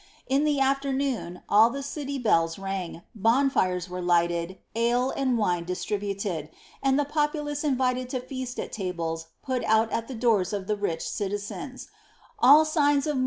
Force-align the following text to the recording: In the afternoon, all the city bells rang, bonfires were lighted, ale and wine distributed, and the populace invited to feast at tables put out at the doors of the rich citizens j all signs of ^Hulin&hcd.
In 0.27 0.45
the 0.45 0.59
afternoon, 0.59 1.43
all 1.47 1.69
the 1.69 1.83
city 1.83 2.17
bells 2.17 2.57
rang, 2.57 3.03
bonfires 3.13 3.87
were 3.87 4.01
lighted, 4.01 4.57
ale 4.75 5.11
and 5.11 5.37
wine 5.37 5.63
distributed, 5.63 6.49
and 6.81 6.97
the 6.97 7.05
populace 7.05 7.63
invited 7.63 8.09
to 8.09 8.19
feast 8.19 8.59
at 8.59 8.71
tables 8.71 9.27
put 9.43 9.63
out 9.65 9.91
at 9.91 10.07
the 10.07 10.15
doors 10.15 10.53
of 10.53 10.65
the 10.65 10.75
rich 10.75 11.07
citizens 11.07 11.85
j 11.85 11.89
all 12.39 12.65
signs 12.65 13.05
of 13.05 13.17
^Hulin&hcd. 13.17 13.19